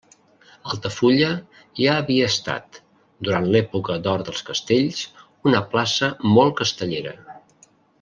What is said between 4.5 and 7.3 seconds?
castells, una plaça molt castellera.